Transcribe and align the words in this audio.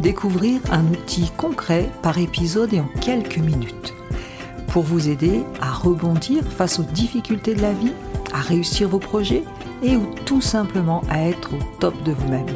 découvrir 0.00 0.60
un 0.70 0.84
outil 0.86 1.30
concret 1.36 1.90
par 2.02 2.18
épisode 2.18 2.72
et 2.72 2.80
en 2.80 2.88
quelques 3.00 3.38
minutes. 3.38 3.94
Pour 4.68 4.82
vous 4.82 5.08
aider 5.08 5.42
à 5.60 5.72
rebondir 5.72 6.44
face 6.44 6.78
aux 6.78 6.84
difficultés 6.84 7.54
de 7.54 7.62
la 7.62 7.72
vie, 7.72 7.92
à 8.32 8.40
réussir 8.40 8.88
vos 8.88 8.98
projets 8.98 9.42
et 9.82 9.96
ou 9.96 10.06
tout 10.24 10.40
simplement 10.40 11.02
à 11.08 11.22
être 11.22 11.54
au 11.54 11.58
top 11.80 12.02
de 12.02 12.12
vous-même. 12.12 12.46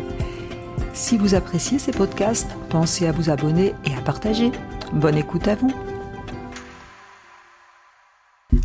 Si 0.93 1.17
vous 1.17 1.35
appréciez 1.35 1.79
ces 1.79 1.93
podcasts, 1.93 2.51
pensez 2.69 3.07
à 3.07 3.13
vous 3.13 3.31
abonner 3.31 3.75
et 3.85 3.95
à 3.95 4.01
partager. 4.01 4.53
Bonne 4.93 5.17
écoute 5.17 5.49
à 5.49 5.55
vous. 5.55 5.73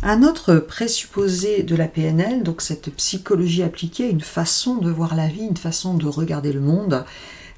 Un 0.02 0.22
autre 0.22 0.56
présupposé 0.56 1.62
de 1.62 1.74
la 1.74 1.88
PNL, 1.88 2.42
donc 2.42 2.60
cette 2.60 2.94
psychologie 2.94 3.62
appliquée, 3.62 4.08
une 4.10 4.20
façon 4.20 4.76
de 4.76 4.90
voir 4.90 5.16
la 5.16 5.28
vie, 5.28 5.46
une 5.46 5.56
façon 5.56 5.94
de 5.94 6.06
regarder 6.06 6.52
le 6.52 6.60
monde, 6.60 7.04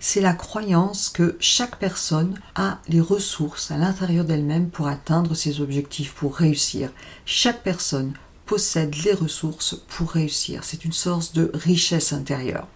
c'est 0.00 0.20
la 0.20 0.32
croyance 0.32 1.08
que 1.08 1.36
chaque 1.40 1.78
personne 1.78 2.38
a 2.54 2.78
les 2.88 3.00
ressources 3.00 3.70
à 3.70 3.76
l'intérieur 3.76 4.24
d'elle-même 4.24 4.70
pour 4.70 4.88
atteindre 4.88 5.34
ses 5.34 5.60
objectifs, 5.60 6.12
pour 6.12 6.36
réussir. 6.36 6.90
Chaque 7.24 7.62
personne 7.62 8.12
possède 8.46 8.94
les 9.04 9.12
ressources 9.12 9.76
pour 9.88 10.10
réussir. 10.10 10.64
C'est 10.64 10.84
une 10.84 10.92
source 10.92 11.32
de 11.32 11.50
richesse 11.52 12.12
intérieure. 12.12 12.66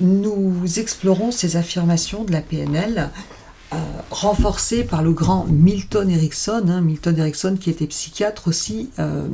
Nous 0.00 0.64
explorons 0.78 1.30
ces 1.30 1.56
affirmations 1.56 2.24
de 2.24 2.32
la 2.32 2.40
PNL 2.40 3.10
euh, 3.72 3.76
renforcé 4.10 4.84
par 4.84 5.02
le 5.02 5.12
grand 5.12 5.46
Milton 5.46 6.10
Erickson, 6.10 6.64
hein, 6.68 6.80
Milton 6.80 7.18
Erickson 7.18 7.56
qui 7.58 7.70
était 7.70 7.86
psychiatre 7.86 8.48
aussi, 8.48 8.90
euh, 8.98 9.26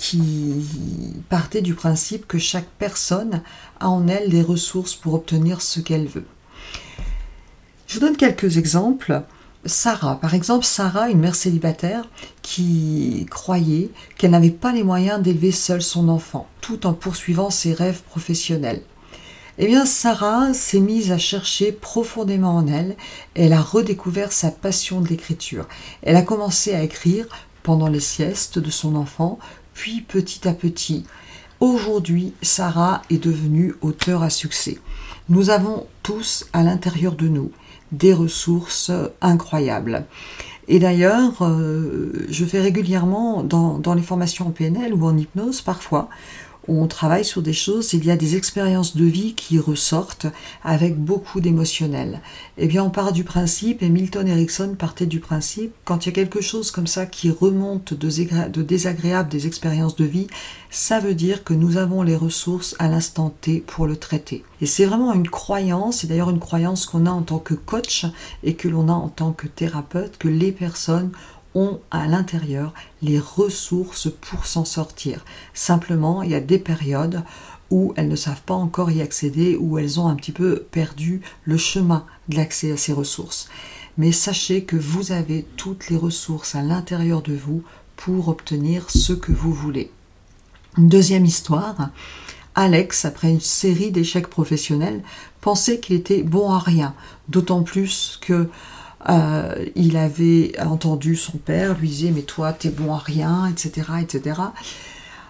qui 0.00 1.12
partait 1.28 1.60
du 1.60 1.74
principe 1.74 2.26
que 2.26 2.38
chaque 2.38 2.70
personne 2.78 3.42
a 3.80 3.90
en 3.90 4.08
elle 4.08 4.30
les 4.30 4.40
ressources 4.40 4.94
pour 4.94 5.12
obtenir 5.12 5.60
ce 5.60 5.78
qu'elle 5.78 6.06
veut. 6.06 6.24
Je 7.86 7.94
vous 7.94 8.00
donne 8.00 8.16
quelques 8.16 8.56
exemples. 8.56 9.22
Sarah, 9.66 10.18
par 10.18 10.34
exemple, 10.34 10.64
Sarah, 10.64 11.10
une 11.10 11.20
mère 11.20 11.34
célibataire 11.34 12.08
qui 12.40 13.26
croyait 13.28 13.90
qu'elle 14.16 14.30
n'avait 14.30 14.48
pas 14.48 14.72
les 14.72 14.84
moyens 14.84 15.20
d'élever 15.20 15.52
seule 15.52 15.82
son 15.82 16.08
enfant, 16.08 16.48
tout 16.62 16.86
en 16.86 16.94
poursuivant 16.94 17.50
ses 17.50 17.74
rêves 17.74 18.00
professionnels. 18.00 18.82
Eh 19.58 19.66
bien, 19.66 19.84
Sarah 19.84 20.54
s'est 20.54 20.80
mise 20.80 21.12
à 21.12 21.18
chercher 21.18 21.72
profondément 21.72 22.56
en 22.56 22.66
elle. 22.66 22.96
Elle 23.34 23.52
a 23.52 23.60
redécouvert 23.60 24.32
sa 24.32 24.50
passion 24.50 25.02
de 25.02 25.08
l'écriture. 25.08 25.68
Elle 26.00 26.16
a 26.16 26.22
commencé 26.22 26.72
à 26.72 26.82
écrire 26.82 27.26
pendant 27.62 27.88
les 27.88 28.00
siestes 28.00 28.58
de 28.58 28.70
son 28.70 28.96
enfant, 28.96 29.38
puis 29.74 30.00
petit 30.02 30.46
à 30.48 30.52
petit. 30.52 31.04
Aujourd'hui, 31.60 32.32
Sarah 32.42 33.02
est 33.10 33.22
devenue 33.22 33.74
auteur 33.82 34.22
à 34.22 34.30
succès. 34.30 34.78
Nous 35.28 35.50
avons 35.50 35.86
tous 36.02 36.46
à 36.52 36.62
l'intérieur 36.62 37.14
de 37.14 37.28
nous 37.28 37.50
des 37.92 38.14
ressources 38.14 38.90
incroyables. 39.20 40.06
Et 40.68 40.78
d'ailleurs, 40.78 41.42
euh, 41.42 42.12
je 42.28 42.44
fais 42.44 42.60
régulièrement 42.60 43.42
dans, 43.42 43.78
dans 43.78 43.94
les 43.94 44.02
formations 44.02 44.46
en 44.46 44.50
PNL 44.50 44.94
ou 44.94 45.04
en 45.04 45.16
hypnose 45.16 45.62
parfois, 45.62 46.08
on 46.68 46.86
travaille 46.86 47.24
sur 47.24 47.42
des 47.42 47.52
choses, 47.52 47.92
il 47.92 48.04
y 48.04 48.10
a 48.10 48.16
des 48.16 48.36
expériences 48.36 48.96
de 48.96 49.04
vie 49.04 49.34
qui 49.34 49.58
ressortent 49.58 50.26
avec 50.62 50.98
beaucoup 50.98 51.40
d'émotionnel. 51.40 52.20
Eh 52.58 52.66
bien, 52.66 52.84
on 52.84 52.90
part 52.90 53.12
du 53.12 53.24
principe, 53.24 53.82
et 53.82 53.88
Milton 53.88 54.28
Erickson 54.28 54.76
partait 54.78 55.06
du 55.06 55.20
principe, 55.20 55.72
quand 55.84 56.04
il 56.04 56.10
y 56.10 56.12
a 56.12 56.14
quelque 56.14 56.40
chose 56.40 56.70
comme 56.70 56.86
ça 56.86 57.06
qui 57.06 57.30
remonte 57.30 57.94
de 57.94 58.62
désagréable 58.62 59.28
des 59.28 59.46
expériences 59.46 59.96
de 59.96 60.04
vie, 60.04 60.26
ça 60.70 61.00
veut 61.00 61.14
dire 61.14 61.44
que 61.44 61.54
nous 61.54 61.76
avons 61.76 62.02
les 62.02 62.16
ressources 62.16 62.76
à 62.78 62.88
l'instant 62.88 63.34
T 63.40 63.64
pour 63.66 63.86
le 63.86 63.96
traiter. 63.96 64.44
Et 64.60 64.66
c'est 64.66 64.84
vraiment 64.84 65.12
une 65.12 65.28
croyance, 65.28 66.04
et 66.04 66.06
d'ailleurs 66.06 66.30
une 66.30 66.38
croyance 66.38 66.86
qu'on 66.86 67.06
a 67.06 67.10
en 67.10 67.22
tant 67.22 67.38
que 67.38 67.54
coach 67.54 68.06
et 68.44 68.54
que 68.54 68.68
l'on 68.68 68.88
a 68.88 68.92
en 68.92 69.08
tant 69.08 69.32
que 69.32 69.48
thérapeute, 69.48 70.18
que 70.18 70.28
les 70.28 70.52
personnes 70.52 71.10
ont 71.54 71.80
à 71.90 72.06
l'intérieur 72.06 72.74
les 73.02 73.18
ressources 73.18 74.08
pour 74.20 74.46
s'en 74.46 74.64
sortir. 74.64 75.24
Simplement, 75.54 76.22
il 76.22 76.30
y 76.30 76.34
a 76.34 76.40
des 76.40 76.58
périodes 76.58 77.22
où 77.70 77.92
elles 77.96 78.08
ne 78.08 78.16
savent 78.16 78.42
pas 78.42 78.54
encore 78.54 78.90
y 78.90 79.00
accéder, 79.00 79.56
où 79.56 79.78
elles 79.78 80.00
ont 80.00 80.08
un 80.08 80.16
petit 80.16 80.32
peu 80.32 80.64
perdu 80.70 81.20
le 81.44 81.56
chemin 81.56 82.04
de 82.28 82.36
l'accès 82.36 82.72
à 82.72 82.76
ces 82.76 82.92
ressources. 82.92 83.48
Mais 83.96 84.12
sachez 84.12 84.64
que 84.64 84.76
vous 84.76 85.12
avez 85.12 85.46
toutes 85.56 85.88
les 85.88 85.96
ressources 85.96 86.54
à 86.54 86.62
l'intérieur 86.62 87.22
de 87.22 87.34
vous 87.34 87.62
pour 87.96 88.28
obtenir 88.28 88.90
ce 88.90 89.12
que 89.12 89.32
vous 89.32 89.52
voulez. 89.52 89.90
Deuxième 90.78 91.26
histoire. 91.26 91.90
Alex, 92.54 93.04
après 93.04 93.30
une 93.30 93.40
série 93.40 93.90
d'échecs 93.90 94.26
professionnels, 94.26 95.02
pensait 95.40 95.78
qu'il 95.80 95.96
était 95.96 96.22
bon 96.22 96.50
à 96.50 96.58
rien, 96.58 96.94
d'autant 97.28 97.62
plus 97.62 98.18
que 98.20 98.48
euh, 99.08 99.66
il 99.76 99.96
avait 99.96 100.52
entendu 100.60 101.16
son 101.16 101.38
père 101.38 101.78
lui 101.78 101.88
disait 101.88 102.10
mais 102.10 102.22
toi 102.22 102.52
t'es 102.52 102.68
bon 102.68 102.94
à 102.94 102.98
rien, 102.98 103.46
etc., 103.46 103.88
etc. 104.02 104.40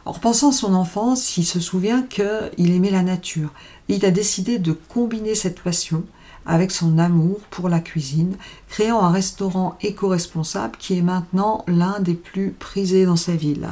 En 0.05 0.13
repensant 0.13 0.51
à 0.51 0.53
son 0.53 0.75
enfance, 0.75 1.37
il 1.37 1.45
se 1.45 1.61
souvient 1.61 2.03
qu'il 2.03 2.73
aimait 2.73 2.91
la 2.91 3.03
nature. 3.03 3.51
il 3.89 4.05
a 4.05 4.11
décidé 4.11 4.59
de 4.59 4.73
combiner 4.73 5.35
cette 5.35 5.61
passion 5.61 6.05
avec 6.47 6.71
son 6.71 6.99
amour 6.99 7.39
pour 7.51 7.69
la 7.69 7.81
cuisine, 7.81 8.37
créant 8.69 9.03
un 9.03 9.13
restaurant 9.13 9.77
éco-responsable 9.83 10.77
qui 10.79 10.99
est 10.99 11.03
maintenant 11.03 11.65
l'un 11.69 12.01
des 12.01 12.15
plus 12.15 12.51
prisés 12.51 13.05
dans 13.05 13.17
sa 13.17 13.37
ville 13.37 13.69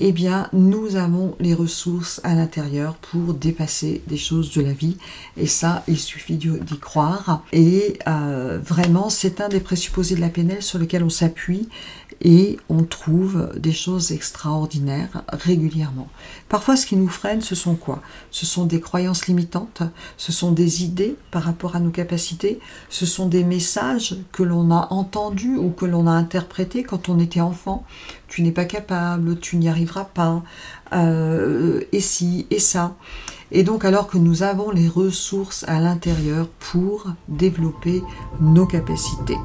eh 0.00 0.12
bien, 0.12 0.48
nous 0.52 0.96
avons 0.96 1.36
les 1.40 1.52
ressources 1.52 2.20
à 2.24 2.34
l'intérieur 2.34 2.94
pour 2.96 3.34
dépasser 3.34 4.02
des 4.06 4.16
choses 4.16 4.52
de 4.52 4.62
la 4.62 4.72
vie. 4.72 4.96
Et 5.36 5.46
ça, 5.46 5.84
il 5.88 5.98
suffit 5.98 6.36
d'y 6.36 6.78
croire. 6.78 7.44
Et 7.52 7.98
euh, 8.08 8.58
vraiment, 8.64 9.10
c'est 9.10 9.40
un 9.40 9.48
des 9.48 9.60
présupposés 9.60 10.14
de 10.14 10.20
la 10.20 10.30
PNL 10.30 10.62
sur 10.62 10.78
lequel 10.78 11.04
on 11.04 11.10
s'appuie 11.10 11.68
et 12.22 12.58
on 12.68 12.84
trouve 12.84 13.50
des 13.56 13.72
choses 13.72 14.12
extraordinaires 14.12 15.22
régulièrement. 15.28 16.08
Parfois, 16.48 16.76
ce 16.76 16.84
qui 16.86 16.96
nous 16.96 17.08
freine, 17.08 17.40
ce 17.40 17.54
sont 17.54 17.74
quoi? 17.74 18.02
Ce 18.30 18.44
sont 18.44 18.66
des 18.66 18.80
croyances 18.80 19.26
limitantes, 19.26 19.82
ce 20.16 20.32
sont 20.32 20.52
des 20.52 20.84
idées 20.84 21.16
par 21.30 21.42
rapport 21.42 21.76
à 21.76 21.80
nos 21.80 21.90
capacités, 21.90 22.60
ce 22.90 23.06
sont 23.06 23.26
des 23.26 23.44
messages 23.44 24.16
que 24.32 24.42
l'on 24.42 24.70
a 24.70 24.88
entendus 24.90 25.56
ou 25.56 25.70
que 25.70 25.86
l'on 25.86 26.06
a 26.06 26.12
interprétés 26.12 26.82
quand 26.82 27.08
on 27.08 27.18
était 27.18 27.40
enfant. 27.40 27.84
Tu 28.28 28.42
n'es 28.42 28.52
pas 28.52 28.66
capable, 28.66 29.38
tu 29.40 29.56
n'y 29.56 29.68
arriveras 29.68 30.04
pas, 30.04 30.42
euh, 30.92 31.80
et 31.92 32.00
si, 32.00 32.46
et 32.50 32.58
ça. 32.60 32.94
Et 33.52 33.64
donc 33.64 33.84
alors 33.84 34.06
que 34.06 34.18
nous 34.18 34.42
avons 34.42 34.70
les 34.70 34.88
ressources 34.88 35.64
à 35.66 35.80
l'intérieur 35.80 36.48
pour 36.48 37.08
développer 37.28 38.02
nos 38.40 38.66
capacités. 38.66 39.36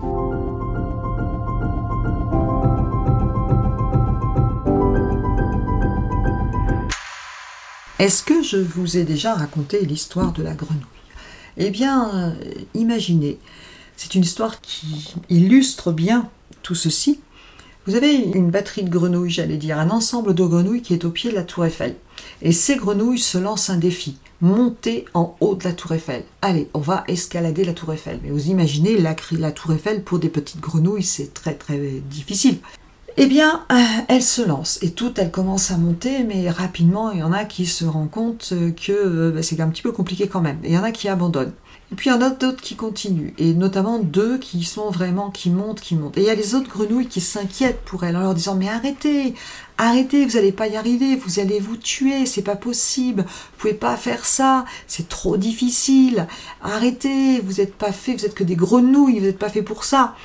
Est-ce 7.97 8.23
que 8.23 8.43
je 8.43 8.57
vous 8.57 8.97
ai 8.97 9.03
déjà 9.03 9.33
raconté 9.33 9.85
l'histoire 9.85 10.33
de 10.33 10.43
la 10.43 10.53
grenouille? 10.53 10.83
Eh 11.55 11.69
bien, 11.69 12.13
euh, 12.13 12.31
imaginez, 12.73 13.39
c'est 13.95 14.15
une 14.15 14.23
histoire 14.23 14.59
qui 14.59 15.13
illustre 15.29 15.93
bien 15.93 16.29
tout 16.61 16.75
ceci. 16.75 17.21
Vous 17.87 17.95
avez 17.95 18.15
une 18.15 18.51
batterie 18.51 18.83
de 18.83 18.89
grenouilles, 18.89 19.29
j'allais 19.29 19.55
dire, 19.55 19.79
un 19.79 19.91
ensemble 19.91 20.33
de 20.33 20.43
grenouilles 20.43 20.81
qui 20.81 20.93
est 20.93 21.05
au 21.05 21.09
pied 21.09 21.29
de 21.29 21.35
la 21.35 21.43
tour 21.43 21.63
Eiffel. 21.63 21.95
Et 22.41 22.51
ces 22.51 22.75
grenouilles 22.75 23.19
se 23.19 23.37
lancent 23.37 23.69
un 23.69 23.77
défi, 23.77 24.17
monter 24.41 25.05
en 25.13 25.37
haut 25.39 25.55
de 25.55 25.63
la 25.63 25.71
tour 25.71 25.93
Eiffel. 25.93 26.25
Allez, 26.41 26.67
on 26.73 26.79
va 26.79 27.05
escalader 27.07 27.63
la 27.63 27.73
tour 27.73 27.93
Eiffel. 27.93 28.19
Mais 28.23 28.29
vous 28.29 28.49
imaginez, 28.49 28.97
la, 28.97 29.15
la 29.31 29.51
tour 29.53 29.71
Eiffel, 29.71 30.03
pour 30.03 30.19
des 30.19 30.29
petites 30.29 30.59
grenouilles, 30.59 31.03
c'est 31.03 31.33
très 31.33 31.53
très 31.53 31.77
difficile. 32.09 32.57
Eh 33.17 33.27
bien, 33.27 33.63
euh, 33.71 33.75
elle 34.09 34.21
se 34.21 34.41
lance 34.41 34.77
et 34.81 34.91
toutes 34.91 35.19
elles 35.19 35.31
commencent 35.31 35.71
à 35.71 35.77
monter, 35.77 36.25
mais 36.25 36.49
rapidement, 36.49 37.11
il 37.11 37.19
y 37.19 37.23
en 37.23 37.31
a 37.31 37.45
qui 37.45 37.65
se 37.65 37.85
rendent 37.85 38.11
compte 38.11 38.51
que 38.75 38.91
euh, 38.91 39.31
bah, 39.31 39.41
c'est 39.41 39.61
un 39.61 39.69
petit 39.69 39.81
peu 39.81 39.93
compliqué 39.93 40.27
quand 40.27 40.41
même. 40.41 40.59
Il 40.65 40.71
y 40.71 40.77
en 40.77 40.83
a 40.83 40.91
qui 40.91 41.07
abandonnent. 41.07 41.53
Et 41.93 41.95
puis 41.95 42.09
il 42.09 42.13
y 42.13 42.15
en 42.15 42.21
a 42.21 42.29
d'autres 42.29 42.61
qui 42.61 42.75
continuent, 42.75 43.31
et 43.37 43.53
notamment 43.53 43.99
deux 43.99 44.37
qui 44.37 44.63
sont 44.63 44.89
vraiment, 44.89 45.29
qui 45.29 45.49
montent, 45.49 45.79
qui 45.79 45.95
montent. 45.95 46.17
Et 46.17 46.21
il 46.21 46.27
y 46.27 46.29
a 46.29 46.35
les 46.35 46.55
autres 46.55 46.69
grenouilles 46.69 47.07
qui 47.07 47.21
s'inquiètent 47.21 47.81
pour 47.85 48.03
elles 48.03 48.17
en 48.17 48.21
leur 48.21 48.33
disant 48.33 48.55
mais 48.55 48.67
arrêtez, 48.67 49.33
arrêtez, 49.77 50.25
vous 50.25 50.33
n'allez 50.33 50.51
pas 50.51 50.67
y 50.67 50.75
arriver, 50.75 51.15
vous 51.15 51.39
allez 51.39 51.59
vous 51.61 51.77
tuer, 51.77 52.25
c'est 52.25 52.41
pas 52.41 52.55
possible, 52.57 53.21
vous 53.21 53.57
pouvez 53.59 53.75
pas 53.75 53.95
faire 53.95 54.25
ça, 54.25 54.65
c'est 54.87 55.07
trop 55.07 55.37
difficile, 55.37 56.27
arrêtez, 56.61 57.39
vous 57.39 57.61
n'êtes 57.61 57.75
pas 57.75 57.93
fait, 57.93 58.15
vous 58.15 58.25
êtes 58.25 58.35
que 58.35 58.43
des 58.43 58.57
grenouilles, 58.57 59.19
vous 59.19 59.25
n'êtes 59.25 59.39
pas 59.39 59.49
fait 59.49 59.61
pour 59.61 59.85
ça. 59.85 60.15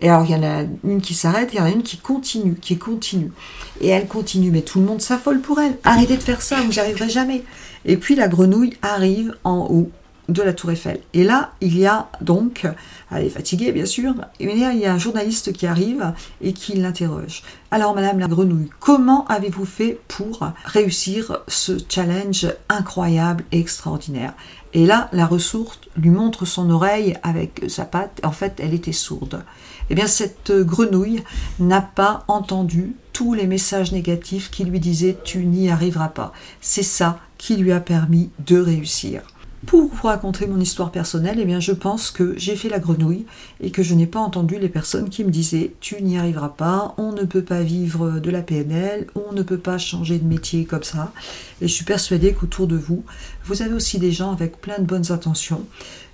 Et 0.00 0.08
alors 0.08 0.24
il 0.24 0.30
y 0.30 0.34
en 0.34 0.42
a 0.42 0.64
une 0.84 1.00
qui 1.00 1.14
s'arrête, 1.14 1.50
il 1.52 1.58
y 1.58 1.60
en 1.60 1.64
a 1.64 1.70
une 1.70 1.82
qui 1.82 1.98
continue, 1.98 2.54
qui 2.54 2.78
continue. 2.78 3.32
Et 3.80 3.88
elle 3.88 4.06
continue, 4.06 4.50
mais 4.50 4.62
tout 4.62 4.80
le 4.80 4.86
monde 4.86 5.00
s'affole 5.00 5.40
pour 5.40 5.60
elle. 5.60 5.76
Arrêtez 5.84 6.16
de 6.16 6.22
faire 6.22 6.42
ça, 6.42 6.60
vous 6.62 6.72
n'y 6.72 6.78
arriverez 6.78 7.08
jamais. 7.08 7.42
Et 7.84 7.96
puis 7.96 8.14
la 8.14 8.28
grenouille 8.28 8.76
arrive 8.82 9.34
en 9.44 9.66
haut 9.70 9.90
de 10.28 10.42
la 10.42 10.52
tour 10.52 10.70
Eiffel. 10.70 11.00
Et 11.14 11.24
là, 11.24 11.52
il 11.60 11.78
y 11.78 11.86
a 11.86 12.08
donc, 12.20 12.66
elle 13.10 13.24
est 13.24 13.30
fatiguée 13.30 13.72
bien 13.72 13.86
sûr, 13.86 14.14
mais 14.40 14.52
il 14.54 14.78
y 14.78 14.86
a 14.86 14.92
un 14.92 14.98
journaliste 14.98 15.52
qui 15.52 15.66
arrive 15.66 16.12
et 16.42 16.52
qui 16.52 16.74
l'interroge. 16.74 17.42
Alors 17.70 17.94
Madame 17.94 18.18
la 18.18 18.28
Grenouille, 18.28 18.70
comment 18.78 19.26
avez-vous 19.26 19.64
fait 19.64 19.98
pour 20.08 20.50
réussir 20.64 21.38
ce 21.48 21.72
challenge 21.88 22.46
incroyable 22.68 23.44
et 23.52 23.58
extraordinaire? 23.58 24.34
Et 24.74 24.84
là, 24.84 25.08
la 25.12 25.26
ressource 25.26 25.80
lui 25.96 26.10
montre 26.10 26.44
son 26.44 26.70
oreille 26.70 27.16
avec 27.22 27.64
sa 27.68 27.86
patte. 27.86 28.20
En 28.22 28.32
fait, 28.32 28.60
elle 28.62 28.74
était 28.74 28.92
sourde. 28.92 29.42
Eh 29.88 29.94
bien, 29.94 30.06
cette 30.06 30.52
grenouille 30.52 31.22
n'a 31.58 31.80
pas 31.80 32.24
entendu 32.28 32.94
tous 33.14 33.32
les 33.32 33.46
messages 33.46 33.92
négatifs 33.92 34.50
qui 34.50 34.64
lui 34.64 34.78
disaient 34.78 35.16
tu 35.24 35.46
n'y 35.46 35.70
arriveras 35.70 36.08
pas. 36.08 36.34
C'est 36.60 36.82
ça 36.82 37.18
qui 37.38 37.56
lui 37.56 37.72
a 37.72 37.80
permis 37.80 38.30
de 38.46 38.60
réussir. 38.60 39.22
Pour 39.66 39.88
vous 39.88 40.06
raconter 40.06 40.46
mon 40.46 40.60
histoire 40.60 40.92
personnelle, 40.92 41.38
eh 41.40 41.44
bien, 41.44 41.58
je 41.58 41.72
pense 41.72 42.12
que 42.12 42.34
j'ai 42.38 42.54
fait 42.54 42.68
la 42.68 42.78
grenouille 42.78 43.26
et 43.60 43.72
que 43.72 43.82
je 43.82 43.94
n'ai 43.94 44.06
pas 44.06 44.20
entendu 44.20 44.56
les 44.58 44.68
personnes 44.68 45.08
qui 45.08 45.24
me 45.24 45.30
disaient 45.30 45.72
tu 45.80 46.00
n'y 46.00 46.16
arriveras 46.16 46.50
pas, 46.50 46.94
on 46.96 47.12
ne 47.12 47.24
peut 47.24 47.42
pas 47.42 47.62
vivre 47.62 48.20
de 48.20 48.30
la 48.30 48.42
PNL, 48.42 49.08
on 49.16 49.32
ne 49.32 49.42
peut 49.42 49.58
pas 49.58 49.76
changer 49.76 50.18
de 50.18 50.26
métier 50.26 50.64
comme 50.64 50.84
ça. 50.84 51.12
Et 51.60 51.66
je 51.66 51.72
suis 51.72 51.84
persuadée 51.84 52.34
qu'autour 52.34 52.68
de 52.68 52.76
vous, 52.76 53.02
vous 53.44 53.62
avez 53.62 53.74
aussi 53.74 53.98
des 53.98 54.12
gens 54.12 54.32
avec 54.32 54.60
plein 54.60 54.78
de 54.78 54.84
bonnes 54.84 55.10
intentions 55.10 55.66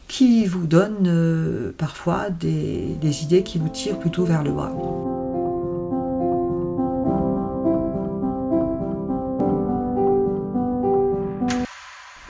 qui 0.09 0.47
vous 0.47 0.67
donnent 0.67 1.07
euh, 1.07 1.73
parfois 1.77 2.31
des, 2.31 2.97
des 3.01 3.23
idées 3.25 3.43
qui 3.43 3.59
vous 3.59 3.69
tirent 3.69 3.99
plutôt 3.99 4.25
vers 4.25 4.43
le 4.43 4.53
bas. 4.53 4.73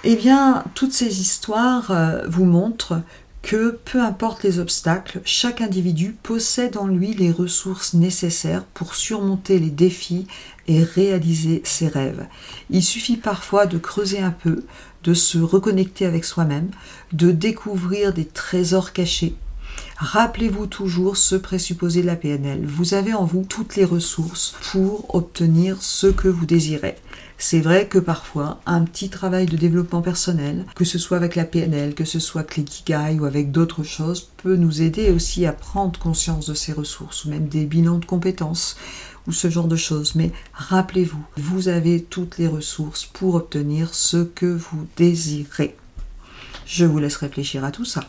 Eh 0.07 0.17
bien, 0.17 0.65
toutes 0.75 0.93
ces 0.93 1.23
histoires 1.23 1.91
euh, 1.91 2.27
vous 2.29 2.45
montrent 2.45 3.01
que 3.41 3.79
peu 3.87 4.03
importe 4.03 4.43
les 4.43 4.59
obstacles, 4.59 5.23
chaque 5.25 5.63
individu 5.63 6.15
possède 6.23 6.77
en 6.77 6.87
lui 6.87 7.15
les 7.15 7.31
ressources 7.31 7.95
nécessaires 7.95 8.65
pour 8.75 8.95
surmonter 8.95 9.59
les 9.59 9.71
défis 9.71 10.27
et 10.69 10.83
réaliser 10.83 11.63
ses 11.65 11.89
rêves. 11.89 12.27
Il 12.69 12.83
suffit 12.83 13.17
parfois 13.17 13.65
de 13.65 13.79
creuser 13.79 14.21
un 14.21 14.31
peu, 14.31 14.65
de 15.05 15.15
se 15.15 15.39
reconnecter 15.39 16.05
avec 16.05 16.27
soi-même, 16.27 16.69
de 17.15 17.31
découvrir 17.31 18.13
des 18.13 18.27
trésors 18.27 18.93
cachés. 18.93 19.35
Rappelez-vous 19.97 20.67
toujours 20.67 21.17
ce 21.17 21.37
présupposé 21.37 22.03
de 22.03 22.07
la 22.07 22.17
PNL. 22.17 22.67
Vous 22.67 22.95
avez 22.95 23.15
en 23.15 23.25
vous 23.25 23.45
toutes 23.49 23.77
les 23.77 23.85
ressources 23.85 24.55
pour 24.73 25.15
obtenir 25.15 25.81
ce 25.81 26.09
que 26.09 26.29
vous 26.29 26.47
désirez. 26.47 26.97
C'est 27.39 27.61
vrai 27.61 27.89
que 27.89 27.99
parfois, 27.99 28.61
un 28.67 28.83
petit 28.83 29.09
travail 29.09 29.47
de 29.47 29.57
développement 29.57 30.03
personnel, 30.03 30.65
que 30.75 30.85
ce 30.85 30.99
soit 30.99 31.17
avec 31.17 31.37
la 31.37 31.45
PNL, 31.45 31.95
que 31.95 32.05
ce 32.05 32.19
soit 32.19 32.43
avec 32.43 32.57
l'ikigai 32.57 33.19
ou 33.21 33.25
avec 33.25 33.51
d'autres 33.51 33.83
choses, 33.83 34.31
peut 34.43 34.57
nous 34.57 34.83
aider 34.83 35.11
aussi 35.11 35.47
à 35.47 35.53
prendre 35.53 35.99
conscience 35.99 36.47
de 36.47 36.55
ces 36.55 36.73
ressources, 36.73 37.25
ou 37.25 37.31
même 37.31 37.49
des 37.49 37.65
bilans 37.65 37.99
de 37.99 38.05
compétences, 38.05 38.77
ou 39.27 39.33
ce 39.33 39.51
genre 39.51 39.69
de 39.69 39.77
choses. 39.77 40.15
Mais 40.15 40.33
rappelez-vous, 40.53 41.23
vous 41.37 41.69
avez 41.69 42.03
toutes 42.03 42.39
les 42.39 42.49
ressources 42.49 43.05
pour 43.05 43.35
obtenir 43.35 43.95
ce 43.95 44.25
que 44.25 44.47
vous 44.47 44.87
désirez. 44.97 45.77
Je 46.67 46.85
vous 46.85 46.99
laisse 46.99 47.17
réfléchir 47.17 47.65
à 47.65 47.71
tout 47.71 47.85
ça. 47.85 48.09